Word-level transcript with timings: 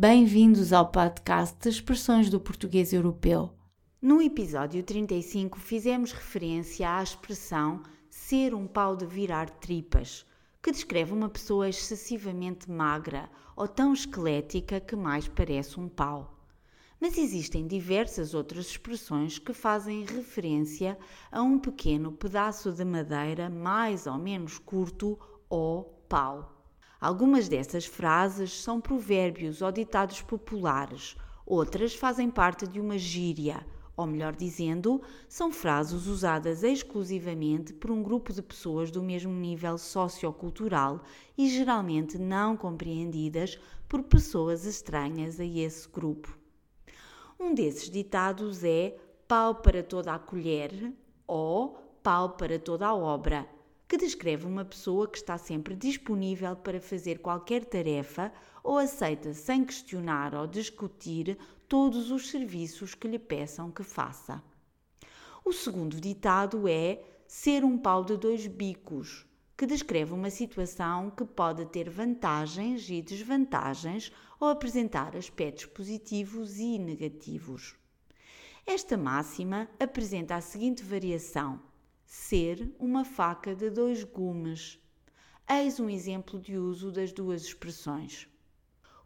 Bem-vindos 0.00 0.72
ao 0.72 0.92
podcast 0.92 1.56
de 1.60 1.68
Expressões 1.70 2.30
do 2.30 2.38
Português 2.38 2.92
Europeu. 2.92 3.50
No 4.00 4.22
episódio 4.22 4.80
35 4.80 5.58
fizemos 5.58 6.12
referência 6.12 6.88
à 6.88 7.02
expressão 7.02 7.82
ser 8.08 8.54
um 8.54 8.64
pau 8.64 8.94
de 8.94 9.04
virar 9.04 9.50
tripas, 9.50 10.24
que 10.62 10.70
descreve 10.70 11.12
uma 11.12 11.28
pessoa 11.28 11.68
excessivamente 11.68 12.70
magra 12.70 13.28
ou 13.56 13.66
tão 13.66 13.92
esquelética 13.92 14.78
que 14.78 14.94
mais 14.94 15.26
parece 15.26 15.80
um 15.80 15.88
pau. 15.88 16.46
Mas 17.00 17.18
existem 17.18 17.66
diversas 17.66 18.34
outras 18.34 18.66
expressões 18.66 19.40
que 19.40 19.52
fazem 19.52 20.04
referência 20.04 20.96
a 21.28 21.42
um 21.42 21.58
pequeno 21.58 22.12
pedaço 22.12 22.70
de 22.70 22.84
madeira 22.84 23.50
mais 23.50 24.06
ou 24.06 24.16
menos 24.16 24.58
curto 24.58 25.18
ou 25.50 26.04
pau. 26.08 26.57
Algumas 27.00 27.48
dessas 27.48 27.86
frases 27.86 28.60
são 28.60 28.80
provérbios 28.80 29.62
ou 29.62 29.70
ditados 29.70 30.20
populares, 30.20 31.16
outras 31.46 31.94
fazem 31.94 32.28
parte 32.28 32.66
de 32.66 32.80
uma 32.80 32.98
gíria, 32.98 33.64
ou 33.96 34.04
melhor 34.04 34.34
dizendo, 34.34 35.00
são 35.28 35.52
frases 35.52 36.06
usadas 36.06 36.64
exclusivamente 36.64 37.72
por 37.72 37.92
um 37.92 38.02
grupo 38.02 38.32
de 38.32 38.42
pessoas 38.42 38.90
do 38.90 39.00
mesmo 39.00 39.32
nível 39.32 39.78
sociocultural 39.78 41.00
e 41.36 41.48
geralmente 41.48 42.18
não 42.18 42.56
compreendidas 42.56 43.60
por 43.88 44.02
pessoas 44.02 44.64
estranhas 44.64 45.38
a 45.38 45.44
esse 45.44 45.88
grupo. 45.88 46.36
Um 47.38 47.54
desses 47.54 47.88
ditados 47.88 48.64
é 48.64 48.96
pau 49.28 49.54
para 49.54 49.84
toda 49.84 50.12
a 50.12 50.18
colher 50.18 50.92
ou 51.28 51.78
pau 52.02 52.30
para 52.30 52.58
toda 52.58 52.88
a 52.88 52.94
obra, 52.94 53.48
que 53.88 53.96
descreve 53.96 54.46
uma 54.46 54.66
pessoa 54.66 55.08
que 55.08 55.16
está 55.16 55.38
sempre 55.38 55.74
disponível 55.74 56.54
para 56.54 56.78
fazer 56.78 57.20
qualquer 57.20 57.64
tarefa 57.64 58.30
ou 58.62 58.76
aceita 58.76 59.32
sem 59.32 59.64
questionar 59.64 60.34
ou 60.34 60.46
discutir 60.46 61.38
todos 61.66 62.10
os 62.10 62.28
serviços 62.28 62.94
que 62.94 63.08
lhe 63.08 63.18
peçam 63.18 63.70
que 63.70 63.82
faça. 63.82 64.42
O 65.42 65.52
segundo 65.54 65.98
ditado 65.98 66.68
é 66.68 67.02
ser 67.26 67.64
um 67.64 67.78
pau 67.78 68.04
de 68.04 68.18
dois 68.18 68.46
bicos, 68.46 69.26
que 69.56 69.64
descreve 69.64 70.12
uma 70.12 70.30
situação 70.30 71.10
que 71.10 71.24
pode 71.24 71.64
ter 71.66 71.88
vantagens 71.88 72.88
e 72.90 73.00
desvantagens 73.00 74.12
ou 74.38 74.48
apresentar 74.48 75.16
aspectos 75.16 75.64
positivos 75.64 76.58
e 76.58 76.78
negativos. 76.78 77.74
Esta 78.66 78.98
máxima 78.98 79.66
apresenta 79.80 80.36
a 80.36 80.42
seguinte 80.42 80.82
variação: 80.82 81.58
ser 82.10 82.74
uma 82.78 83.04
faca 83.04 83.54
de 83.54 83.70
dois 83.70 84.02
gumes. 84.02 84.80
Eis 85.48 85.78
um 85.78 85.88
exemplo 85.88 86.40
de 86.40 86.56
uso 86.56 86.90
das 86.90 87.12
duas 87.12 87.42
expressões. 87.42 88.26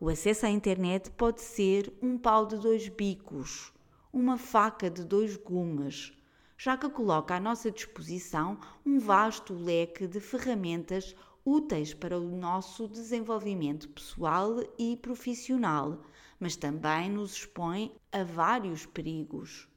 O 0.00 0.08
acesso 0.08 0.46
à 0.46 0.50
internet 0.50 1.10
pode 1.10 1.42
ser 1.42 1.92
um 2.00 2.16
pau 2.16 2.46
de 2.46 2.56
dois 2.56 2.88
bicos, 2.88 3.72
uma 4.12 4.38
faca 4.38 4.88
de 4.88 5.04
dois 5.04 5.36
gumes 5.36 6.16
já 6.64 6.76
que 6.76 6.88
coloca 6.88 7.34
à 7.34 7.40
nossa 7.40 7.72
disposição 7.72 8.56
um 8.86 9.00
vasto 9.00 9.52
leque 9.52 10.06
de 10.06 10.20
ferramentas 10.20 11.12
úteis 11.44 11.92
para 11.92 12.16
o 12.16 12.36
nosso 12.36 12.86
desenvolvimento 12.86 13.88
pessoal 13.88 14.62
e 14.78 14.96
profissional, 14.96 16.00
mas 16.38 16.54
também 16.54 17.10
nos 17.10 17.32
expõe 17.32 17.92
a 18.12 18.22
vários 18.22 18.86
perigos. 18.86 19.68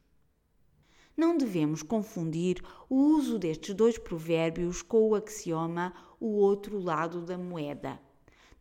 Não 1.17 1.38
devemos 1.38 1.81
confundir 1.81 2.61
o 2.89 2.95
uso 2.95 3.39
destes 3.39 3.73
dois 3.73 3.97
provérbios 3.97 4.81
com 4.81 5.09
o 5.09 5.16
axioma 5.16 5.94
o 6.19 6.27
outro 6.35 6.77
lado 6.77 7.22
da 7.22 7.38
moeda. 7.38 7.97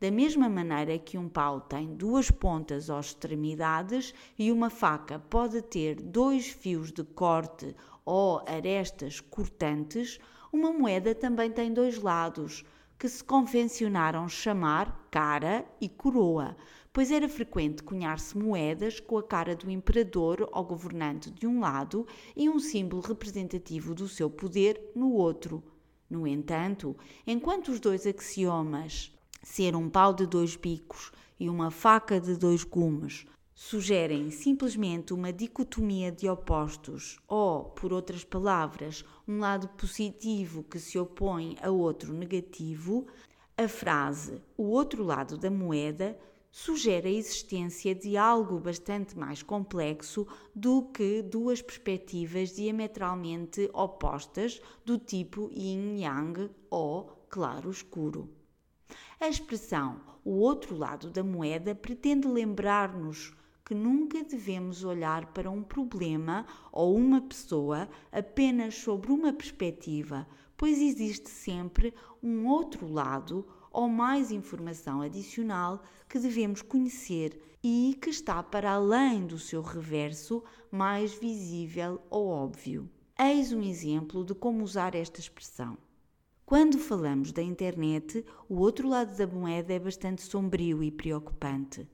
Da 0.00 0.08
mesma 0.08 0.48
maneira 0.48 0.96
que 0.98 1.18
um 1.18 1.28
pau 1.28 1.60
tem 1.60 1.96
duas 1.96 2.30
pontas 2.30 2.88
ou 2.88 3.00
extremidades 3.00 4.14
e 4.38 4.52
uma 4.52 4.70
faca 4.70 5.18
pode 5.18 5.62
ter 5.62 5.96
dois 5.96 6.46
fios 6.46 6.92
de 6.92 7.02
corte 7.02 7.74
ou 8.04 8.40
arestas 8.46 9.18
cortantes, 9.18 10.20
uma 10.52 10.72
moeda 10.72 11.12
também 11.12 11.50
tem 11.50 11.72
dois 11.72 11.98
lados, 11.98 12.64
que 12.96 13.08
se 13.08 13.24
convencionaram 13.24 14.28
chamar 14.28 15.08
cara 15.10 15.64
e 15.80 15.88
coroa, 15.88 16.56
pois 16.94 17.10
era 17.10 17.28
frequente 17.28 17.82
cunhar-se 17.82 18.38
moedas 18.38 19.00
com 19.00 19.18
a 19.18 19.22
cara 19.22 19.56
do 19.56 19.68
imperador 19.68 20.48
ou 20.52 20.64
governante 20.64 21.28
de 21.28 21.44
um 21.44 21.58
lado 21.58 22.06
e 22.36 22.48
um 22.48 22.60
símbolo 22.60 23.02
representativo 23.02 23.96
do 23.96 24.06
seu 24.06 24.30
poder 24.30 24.80
no 24.94 25.10
outro. 25.10 25.60
No 26.08 26.24
entanto, 26.24 26.96
enquanto 27.26 27.72
os 27.72 27.80
dois 27.80 28.06
axiomas, 28.06 29.12
ser 29.42 29.74
um 29.74 29.90
pau 29.90 30.14
de 30.14 30.24
dois 30.24 30.54
bicos 30.54 31.10
e 31.38 31.50
uma 31.50 31.68
faca 31.68 32.20
de 32.20 32.36
dois 32.36 32.62
gumes, 32.62 33.26
sugerem 33.52 34.30
simplesmente 34.30 35.12
uma 35.12 35.32
dicotomia 35.32 36.12
de 36.12 36.28
opostos 36.28 37.18
ou, 37.26 37.64
por 37.64 37.92
outras 37.92 38.22
palavras, 38.22 39.04
um 39.26 39.40
lado 39.40 39.66
positivo 39.70 40.62
que 40.62 40.78
se 40.78 40.96
opõe 40.96 41.56
a 41.60 41.72
outro 41.72 42.12
negativo, 42.12 43.04
a 43.56 43.66
frase 43.66 44.40
o 44.56 44.64
outro 44.64 45.02
lado 45.02 45.36
da 45.36 45.50
moeda 45.50 46.16
sugere 46.56 47.08
a 47.08 47.12
existência 47.12 47.96
de 47.96 48.16
algo 48.16 48.60
bastante 48.60 49.18
mais 49.18 49.42
complexo 49.42 50.24
do 50.54 50.84
que 50.84 51.20
duas 51.20 51.60
perspectivas 51.60 52.54
diametralmente 52.54 53.68
opostas 53.72 54.62
do 54.84 54.96
tipo 54.96 55.50
yin-yang 55.52 56.48
ou 56.70 57.26
claro-escuro. 57.28 58.30
A 59.18 59.26
expressão 59.26 60.00
o 60.24 60.30
outro 60.38 60.76
lado 60.76 61.10
da 61.10 61.24
moeda 61.24 61.74
pretende 61.74 62.28
lembrar-nos 62.28 63.34
que 63.64 63.74
nunca 63.74 64.22
devemos 64.22 64.84
olhar 64.84 65.32
para 65.32 65.50
um 65.50 65.60
problema 65.60 66.46
ou 66.70 66.94
uma 66.94 67.20
pessoa 67.20 67.88
apenas 68.12 68.76
sobre 68.76 69.10
uma 69.10 69.32
perspectiva, 69.32 70.24
pois 70.56 70.80
existe 70.80 71.28
sempre 71.28 71.92
um 72.22 72.46
outro 72.46 72.86
lado 72.86 73.44
ou 73.74 73.88
mais 73.88 74.30
informação 74.30 75.02
adicional 75.02 75.82
que 76.08 76.20
devemos 76.20 76.62
conhecer 76.62 77.38
e 77.60 77.98
que 78.00 78.08
está 78.08 78.40
para 78.40 78.70
além 78.70 79.26
do 79.26 79.36
seu 79.36 79.60
reverso 79.60 80.44
mais 80.70 81.12
visível 81.12 82.00
ou 82.08 82.28
óbvio. 82.28 82.88
Eis 83.18 83.52
um 83.52 83.60
exemplo 83.60 84.24
de 84.24 84.32
como 84.32 84.62
usar 84.62 84.94
esta 84.94 85.18
expressão. 85.18 85.76
Quando 86.46 86.78
falamos 86.78 87.32
da 87.32 87.42
internet, 87.42 88.24
o 88.48 88.60
outro 88.60 88.88
lado 88.88 89.16
da 89.16 89.26
moeda 89.26 89.72
é 89.72 89.78
bastante 89.78 90.22
sombrio 90.22 90.82
e 90.82 90.90
preocupante. 90.90 91.88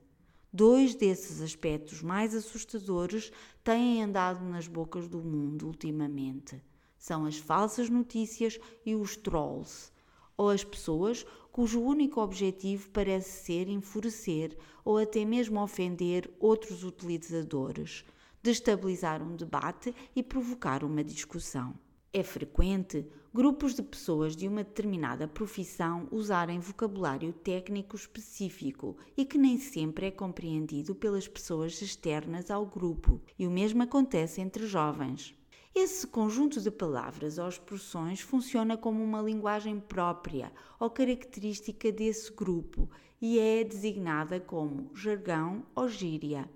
Dois 0.53 0.93
desses 0.93 1.41
aspectos 1.41 2.03
mais 2.03 2.35
assustadores 2.35 3.31
têm 3.63 4.03
andado 4.03 4.43
nas 4.43 4.67
bocas 4.67 5.07
do 5.07 5.19
mundo 5.19 5.65
ultimamente. 5.65 6.61
São 6.97 7.25
as 7.25 7.37
falsas 7.37 7.89
notícias 7.89 8.59
e 8.85 8.93
os 8.93 9.15
trolls, 9.15 9.91
ou 10.35 10.49
as 10.49 10.63
pessoas 10.63 11.25
cujo 11.51 11.81
único 11.81 12.21
objetivo 12.21 12.89
parece 12.89 13.43
ser 13.43 13.67
enfurecer 13.67 14.57
ou 14.85 14.97
até 14.97 15.25
mesmo 15.25 15.61
ofender 15.61 16.31
outros 16.39 16.83
utilizadores, 16.83 18.05
destabilizar 18.41 19.21
um 19.21 19.35
debate 19.35 19.93
e 20.15 20.23
provocar 20.23 20.83
uma 20.83 21.03
discussão. 21.03 21.73
É 22.13 22.23
frequente 22.23 23.05
grupos 23.33 23.73
de 23.73 23.81
pessoas 23.81 24.35
de 24.35 24.47
uma 24.47 24.63
determinada 24.63 25.27
profissão 25.27 26.07
usarem 26.11 26.59
vocabulário 26.59 27.31
técnico 27.31 27.95
específico 27.95 28.97
e 29.15 29.23
que 29.23 29.37
nem 29.37 29.57
sempre 29.57 30.07
é 30.07 30.11
compreendido 30.11 30.93
pelas 30.93 31.27
pessoas 31.27 31.81
externas 31.81 32.51
ao 32.51 32.65
grupo, 32.65 33.21
e 33.39 33.47
o 33.47 33.51
mesmo 33.51 33.81
acontece 33.83 34.41
entre 34.41 34.65
jovens. 34.65 35.33
Esse 35.73 36.05
conjunto 36.05 36.59
de 36.59 36.69
palavras 36.69 37.37
ou 37.37 37.47
expressões 37.47 38.19
funciona 38.19 38.75
como 38.75 39.01
uma 39.01 39.21
linguagem 39.21 39.79
própria 39.79 40.51
ou 40.77 40.89
característica 40.89 41.89
desse 41.93 42.29
grupo 42.33 42.89
e 43.21 43.39
é 43.39 43.63
designada 43.63 44.37
como 44.37 44.91
jargão 44.93 45.65
ou 45.73 45.87
gíria. 45.87 46.49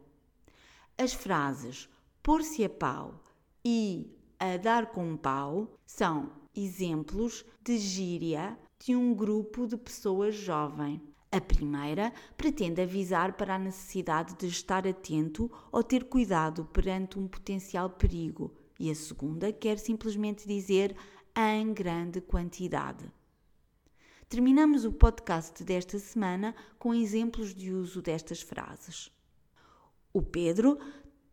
As 0.98 1.14
frases 1.14 1.88
pôr-se 2.22 2.66
a 2.66 2.70
pau 2.70 3.24
e 3.64 4.14
a 4.38 4.58
dar 4.58 4.88
com 4.88 5.12
um 5.12 5.16
pau 5.16 5.80
são 5.86 6.34
exemplos 6.54 7.46
de 7.64 7.78
gíria 7.78 8.60
de 8.80 8.96
um 8.98 9.14
grupo 9.14 9.66
de 9.66 9.78
pessoas 9.78 10.36
jovem. 10.36 11.02
A 11.32 11.40
primeira 11.40 12.12
pretende 12.36 12.82
avisar 12.82 13.38
para 13.38 13.56
a 13.56 13.60
necessidade 13.60 14.36
de 14.36 14.48
estar 14.48 14.86
atento 14.86 15.50
ou 15.72 15.82
ter 15.82 16.04
cuidado 16.04 16.66
perante 16.66 17.18
um 17.18 17.28
potencial 17.28 17.90
perigo, 17.90 18.54
e 18.80 18.90
a 18.90 18.96
segunda 18.96 19.52
quer 19.52 19.78
simplesmente 19.78 20.48
dizer 20.48 20.96
em 21.36 21.74
grande 21.74 22.22
quantidade. 22.22 23.12
Terminamos 24.28 24.86
o 24.86 24.92
podcast 24.92 25.64
desta 25.64 26.00
semana 26.00 26.56
com 26.80 26.94
exemplos 26.94 27.54
de 27.54 27.72
uso 27.72 28.02
destas 28.02 28.42
frases. 28.42 29.12
O 30.12 30.22
Pedro 30.22 30.80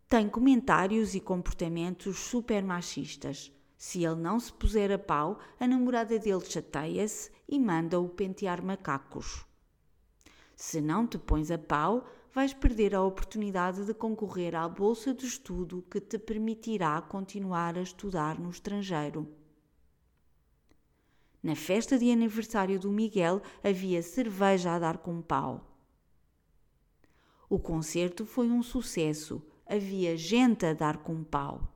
tem 0.09 0.29
comentários 0.29 1.15
e 1.15 1.21
comportamentos 1.21 2.19
super 2.19 2.63
machistas. 2.63 3.51
Se 3.79 4.05
ele 4.05 4.17
não 4.17 4.39
se 4.39 4.53
puser 4.53 4.93
a 4.93 4.99
pau, 4.99 5.39
a 5.59 5.67
namorada 5.67 6.19
dele 6.19 6.45
chateia-se 6.45 7.31
e 7.49 7.59
manda-o 7.59 8.09
pentear 8.09 8.63
macacos. 8.63 9.45
Se 10.55 10.81
não 10.81 11.07
te 11.07 11.19
pões 11.19 11.51
a 11.51 11.59
pau, 11.59 12.07
vais 12.35 12.55
perder 12.55 12.95
a 12.95 13.03
oportunidade 13.03 13.85
de 13.85 13.93
concorrer 13.93 14.55
à 14.55 14.67
bolsa 14.69 15.13
de 15.13 15.27
estudo 15.27 15.85
que 15.91 16.01
te 16.01 16.19
permitirá 16.19 17.01
continuar 17.03 17.77
a 17.77 17.83
estudar 17.83 18.39
no 18.39 18.51
estrangeiro. 18.51 19.29
Na 21.43 21.55
festa 21.55 21.99
de 21.99 22.11
aniversário 22.11 22.79
do 22.79 22.91
Miguel 22.91 23.43
havia 23.63 24.03
cerveja 24.03 24.73
a 24.73 24.79
dar 24.79 24.99
com 24.99 25.21
pau. 25.21 25.69
O 27.51 27.59
concerto 27.59 28.25
foi 28.25 28.49
um 28.49 28.63
sucesso, 28.63 29.43
havia 29.67 30.17
gente 30.17 30.65
a 30.65 30.73
dar 30.73 30.99
com 30.99 31.23
pau. 31.23 31.69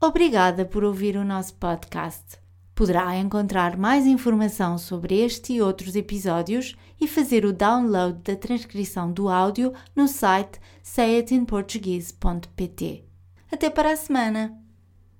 Obrigada 0.00 0.64
por 0.64 0.84
ouvir 0.84 1.16
o 1.16 1.24
nosso 1.24 1.54
podcast. 1.56 2.38
Poderá 2.80 3.14
encontrar 3.18 3.76
mais 3.76 4.06
informação 4.06 4.78
sobre 4.78 5.14
este 5.14 5.52
e 5.52 5.60
outros 5.60 5.94
episódios 5.94 6.74
e 6.98 7.06
fazer 7.06 7.44
o 7.44 7.52
download 7.52 8.20
da 8.24 8.34
transcrição 8.34 9.12
do 9.12 9.28
áudio 9.28 9.74
no 9.94 10.08
site 10.08 10.58
sayitinportuguese.pt. 10.82 13.04
Até 13.52 13.68
para 13.68 13.92
a 13.92 13.96
semana! 13.96 14.58